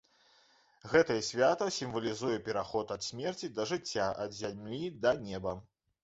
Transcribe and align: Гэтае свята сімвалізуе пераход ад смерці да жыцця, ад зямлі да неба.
Гэтае 0.91 1.17
свята 1.25 1.65
сімвалізуе 1.75 2.37
пераход 2.47 2.93
ад 2.95 3.05
смерці 3.07 3.49
да 3.59 3.67
жыцця, 3.73 4.07
ад 4.25 4.31
зямлі 4.39 4.81
да 5.05 5.13
неба. 5.27 5.53